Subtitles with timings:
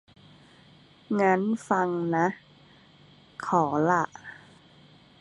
[1.19, 2.27] งั้นฟังนะ
[3.45, 4.03] ขอล่ะ